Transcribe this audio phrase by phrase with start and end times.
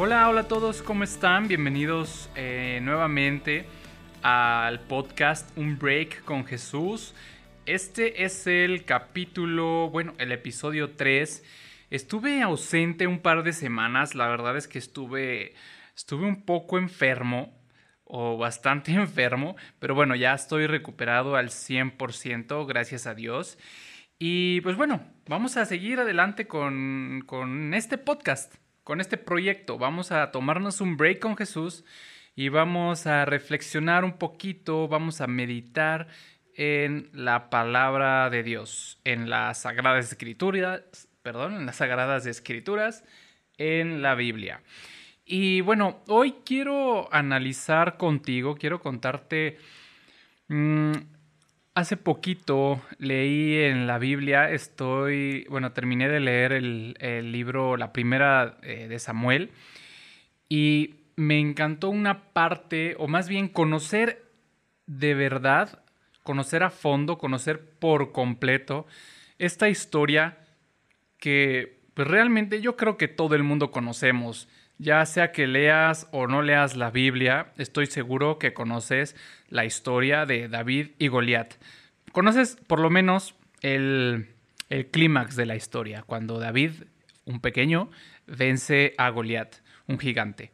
[0.00, 1.48] Hola, hola a todos, ¿cómo están?
[1.48, 3.64] Bienvenidos eh, nuevamente
[4.22, 7.16] al podcast Un Break con Jesús.
[7.66, 11.42] Este es el capítulo, bueno, el episodio 3.
[11.90, 15.54] Estuve ausente un par de semanas, la verdad es que estuve,
[15.96, 17.52] estuve un poco enfermo
[18.04, 23.58] o bastante enfermo, pero bueno, ya estoy recuperado al 100%, gracias a Dios.
[24.16, 28.54] Y pues bueno, vamos a seguir adelante con, con este podcast,
[28.88, 29.76] con este proyecto.
[29.76, 31.84] Vamos a tomarnos un break con Jesús
[32.34, 36.08] y vamos a reflexionar un poquito, vamos a meditar
[36.54, 43.04] en la palabra de Dios, en las sagradas escrituras, perdón, en las sagradas escrituras,
[43.58, 44.62] en la Biblia.
[45.26, 49.58] Y bueno, hoy quiero analizar contigo, quiero contarte,
[50.48, 50.92] mm,
[51.78, 58.58] hace poquito leí en la Biblia, estoy, bueno, terminé de leer el, libro, la primera
[58.62, 59.52] eh, de Samuel,
[60.48, 64.24] y me encantó una parte, o más bien conocer
[64.86, 65.84] de verdad
[66.24, 68.86] conocer a fondo, conocer por completo
[69.38, 70.36] esta historia
[71.18, 74.48] que pues, realmente yo creo que todo el mundo conocemos.
[74.78, 79.16] Ya sea que leas o no leas la Biblia, estoy seguro que conoces
[79.48, 81.54] la historia de David y Goliat.
[82.12, 84.28] Conoces por lo menos el,
[84.68, 86.84] el clímax de la historia, cuando David,
[87.24, 87.90] un pequeño,
[88.28, 89.56] vence a Goliat,
[89.88, 90.52] un gigante.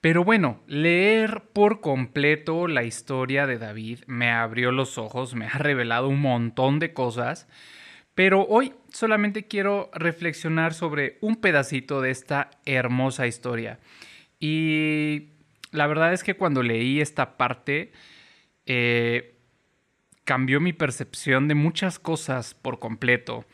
[0.00, 5.58] Pero bueno, leer por completo la historia de David me abrió los ojos, me ha
[5.58, 7.48] revelado un montón de cosas,
[8.18, 13.78] pero hoy solamente quiero reflexionar sobre un pedacito de esta hermosa historia.
[14.40, 15.28] Y
[15.70, 17.92] la verdad es que cuando leí esta parte,
[18.66, 19.36] eh,
[20.24, 23.44] cambió mi percepción de muchas cosas por completo.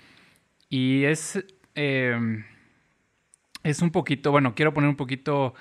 [0.71, 2.43] Y es, eh,
[3.65, 5.53] es un poquito, bueno, quiero poner un poquito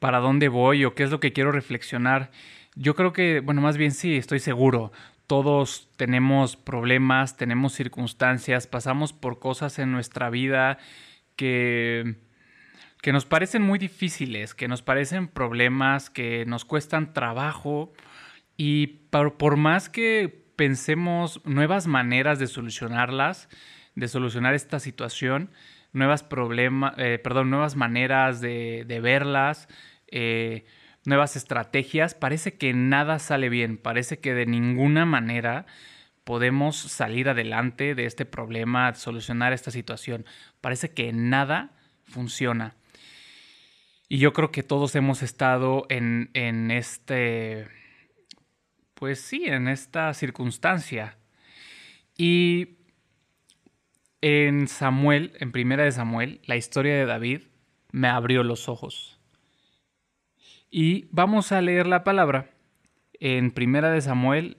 [0.00, 2.32] para dónde voy o qué es lo que quiero reflexionar.
[2.74, 4.90] Yo creo que, bueno, más bien sí, estoy seguro.
[5.26, 10.78] Todos tenemos problemas, tenemos circunstancias, pasamos por cosas en nuestra vida
[11.36, 12.16] que,
[13.00, 17.92] que nos parecen muy difíciles, que nos parecen problemas, que nos cuestan trabajo.
[18.56, 23.48] Y por, por más que pensemos nuevas maneras de solucionarlas,
[23.94, 25.50] de solucionar esta situación,
[25.92, 29.68] nuevas problemas, eh, perdón, nuevas maneras de, de verlas,
[30.08, 30.66] eh,
[31.04, 35.66] nuevas estrategias, parece que nada sale bien, parece que de ninguna manera
[36.24, 40.24] podemos salir adelante de este problema, solucionar esta situación.
[40.60, 41.72] Parece que nada
[42.04, 42.76] funciona.
[44.08, 47.68] Y yo creo que todos hemos estado en, en este,
[48.94, 51.18] pues sí, en esta circunstancia.
[52.16, 52.78] Y
[54.20, 57.42] en Samuel, en Primera de Samuel, la historia de David
[57.92, 59.20] me abrió los ojos.
[60.76, 62.50] Y vamos a leer la palabra
[63.20, 64.56] en Primera de Samuel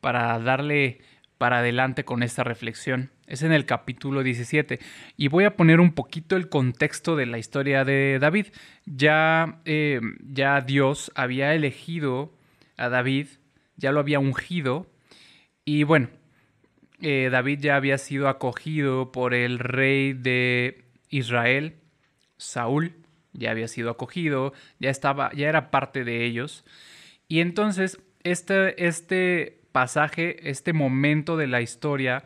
[0.00, 1.02] para darle
[1.36, 3.10] para adelante con esta reflexión.
[3.26, 4.80] Es en el capítulo 17
[5.18, 8.46] y voy a poner un poquito el contexto de la historia de David.
[8.86, 12.32] Ya, eh, ya Dios había elegido
[12.78, 13.26] a David,
[13.76, 14.86] ya lo había ungido
[15.66, 16.08] y bueno,
[17.02, 21.76] eh, David ya había sido acogido por el rey de Israel,
[22.38, 23.01] Saúl
[23.32, 26.64] ya había sido acogido, ya estaba, ya era parte de ellos.
[27.28, 32.24] Y entonces, este, este pasaje, este momento de la historia,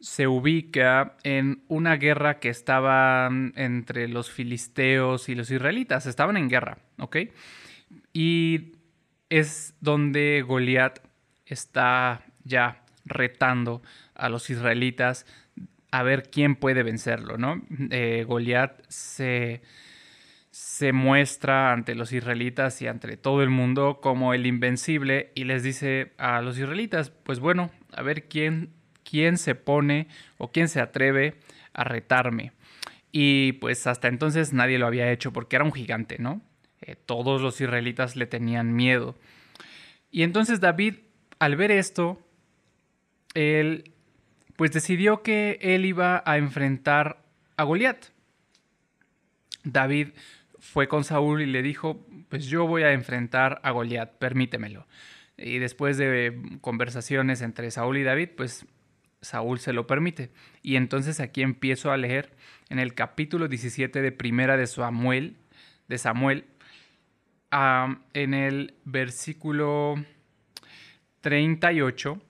[0.00, 6.06] se ubica en una guerra que estaba entre los filisteos y los israelitas.
[6.06, 7.18] Estaban en guerra, ¿ok?
[8.12, 8.72] Y
[9.30, 10.98] es donde Goliat
[11.46, 13.80] está ya retando
[14.14, 15.24] a los israelitas
[15.92, 17.62] a ver quién puede vencerlo, ¿no?
[17.90, 19.62] Eh, Goliat se
[20.52, 25.62] se muestra ante los israelitas y ante todo el mundo como el invencible y les
[25.62, 28.70] dice a los israelitas, pues bueno, a ver quién,
[29.02, 31.38] quién se pone o quién se atreve
[31.72, 32.52] a retarme.
[33.12, 36.42] Y pues hasta entonces nadie lo había hecho porque era un gigante, ¿no?
[36.82, 39.16] Eh, todos los israelitas le tenían miedo.
[40.10, 40.96] Y entonces David,
[41.38, 42.20] al ver esto,
[43.32, 43.92] él
[44.56, 47.22] pues decidió que él iba a enfrentar
[47.56, 48.04] a Goliat.
[49.64, 50.08] David
[50.62, 54.86] fue con Saúl y le dijo, pues yo voy a enfrentar a Goliat, permítemelo.
[55.36, 58.64] Y después de conversaciones entre Saúl y David, pues
[59.20, 60.30] Saúl se lo permite.
[60.62, 62.30] Y entonces aquí empiezo a leer
[62.68, 65.36] en el capítulo 17 de Primera de Samuel,
[65.88, 66.44] de Samuel,
[67.50, 69.96] en el versículo
[71.22, 72.22] 38,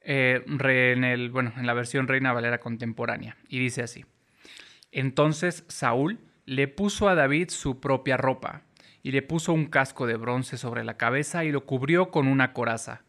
[0.00, 4.06] eh, en, el, bueno, en la versión Reina Valera contemporánea, y dice así.
[4.90, 8.62] Entonces Saúl le puso a David su propia ropa,
[9.02, 12.52] y le puso un casco de bronce sobre la cabeza y lo cubrió con una
[12.52, 13.02] coraza.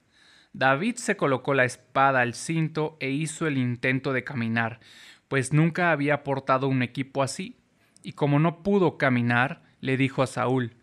[0.53, 4.79] David se colocó la espada al cinto e hizo el intento de caminar,
[5.27, 7.57] pues nunca había portado un equipo así,
[8.03, 10.75] y como no pudo caminar, le dijo a Saúl,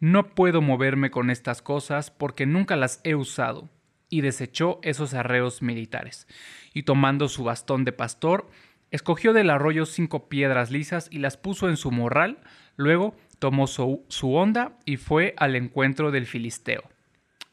[0.00, 3.68] No puedo moverme con estas cosas porque nunca las he usado,
[4.08, 6.26] y desechó esos arreos militares,
[6.74, 8.50] y tomando su bastón de pastor,
[8.90, 12.38] escogió del arroyo cinco piedras lisas y las puso en su morral,
[12.76, 16.82] luego tomó su, su onda y fue al encuentro del filisteo.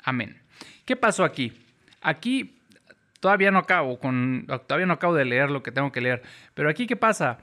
[0.03, 0.41] Amén.
[0.85, 1.53] ¿Qué pasó aquí?
[2.01, 2.61] Aquí
[3.19, 6.21] todavía no acabo con todavía no acabo de leer lo que tengo que leer,
[6.53, 7.39] pero aquí qué pasa?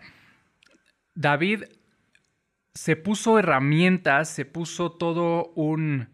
[1.14, 1.64] David
[2.72, 6.08] se puso herramientas, se puso todo un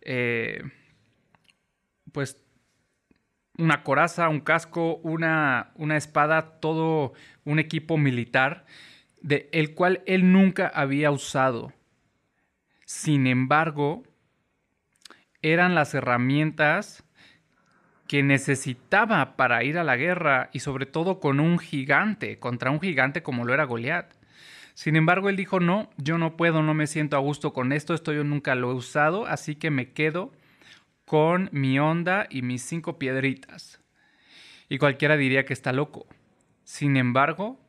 [0.00, 0.62] eh,
[2.12, 2.45] pues
[3.58, 7.12] una coraza, un casco, una, una espada, todo
[7.44, 8.66] un equipo militar,
[9.20, 11.72] de el cual él nunca había usado.
[12.84, 14.04] Sin embargo,
[15.42, 17.04] eran las herramientas
[18.06, 22.80] que necesitaba para ir a la guerra y sobre todo con un gigante, contra un
[22.80, 24.12] gigante como lo era Goliat.
[24.74, 27.94] Sin embargo, él dijo, no, yo no puedo, no me siento a gusto con esto,
[27.94, 30.32] esto yo nunca lo he usado, así que me quedo
[31.06, 33.80] con mi onda y mis cinco piedritas.
[34.68, 36.06] Y cualquiera diría que está loco.
[36.64, 37.60] Sin embargo,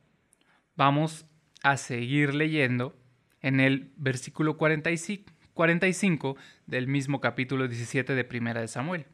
[0.75, 1.27] vamos
[1.61, 2.99] a seguir leyendo
[3.41, 6.35] en el versículo 45
[6.65, 9.05] del mismo capítulo 17 de Primera de Samuel.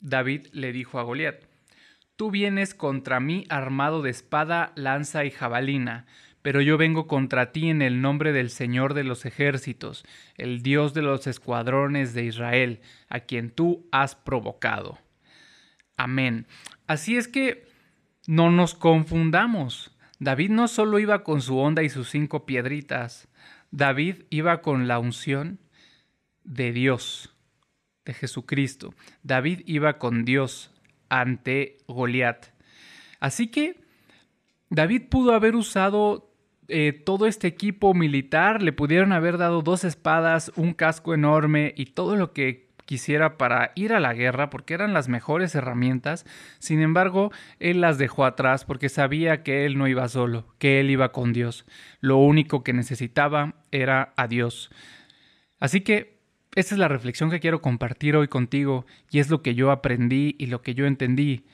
[0.00, 1.44] David le dijo a Goliat,
[2.16, 6.06] Tú vienes contra mí armado de espada, lanza y jabalina,
[6.44, 10.04] pero yo vengo contra ti en el nombre del Señor de los ejércitos,
[10.36, 14.98] el Dios de los escuadrones de Israel, a quien tú has provocado.
[15.96, 16.46] Amén.
[16.86, 17.66] Así es que
[18.26, 19.96] no nos confundamos.
[20.18, 23.26] David no solo iba con su onda y sus cinco piedritas,
[23.70, 25.60] David iba con la unción
[26.42, 27.34] de Dios
[28.04, 28.92] de Jesucristo.
[29.22, 30.74] David iba con Dios
[31.08, 32.48] ante Goliat.
[33.18, 33.82] Así que
[34.68, 36.33] David pudo haber usado
[36.68, 41.86] eh, todo este equipo militar, le pudieron haber dado dos espadas, un casco enorme y
[41.86, 46.26] todo lo que quisiera para ir a la guerra porque eran las mejores herramientas.
[46.58, 50.90] Sin embargo, él las dejó atrás porque sabía que él no iba solo, que él
[50.90, 51.66] iba con Dios.
[52.00, 54.70] Lo único que necesitaba era a Dios.
[55.58, 56.18] Así que
[56.54, 60.36] esta es la reflexión que quiero compartir hoy contigo y es lo que yo aprendí
[60.38, 61.46] y lo que yo entendí.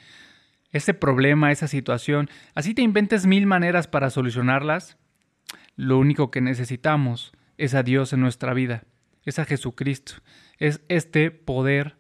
[0.73, 4.99] Ese problema, esa situación, así te inventes mil maneras para solucionarlas,
[5.81, 8.85] lo único que necesitamos es a Dios en nuestra vida,
[9.25, 10.13] es a Jesucristo,
[10.59, 11.97] es este poder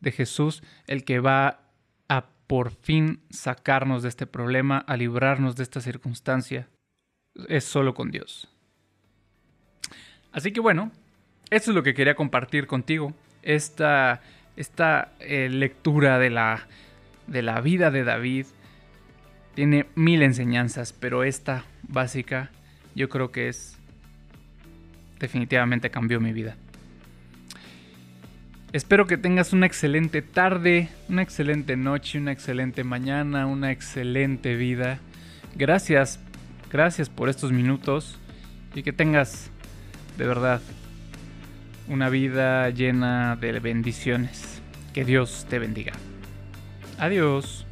[0.00, 1.60] de Jesús el que va
[2.08, 6.70] a por fin sacarnos de este problema, a librarnos de esta circunstancia.
[7.48, 8.48] Es solo con Dios.
[10.32, 10.90] Así que bueno,
[11.50, 13.12] eso es lo que quería compartir contigo.
[13.42, 14.22] Esta,
[14.56, 16.66] esta eh, lectura de la,
[17.26, 18.46] de la vida de David
[19.54, 22.50] tiene mil enseñanzas, pero esta básica
[22.98, 23.76] yo creo que es
[25.20, 26.56] definitivamente cambió mi vida.
[28.72, 34.98] Espero que tengas una excelente tarde, una excelente noche, una excelente mañana, una excelente vida.
[35.54, 36.20] Gracias,
[36.70, 38.18] gracias por estos minutos
[38.74, 39.50] y que tengas
[40.18, 40.60] de verdad
[41.88, 44.60] una vida llena de bendiciones.
[44.92, 45.92] Que Dios te bendiga.
[46.98, 47.67] Adiós.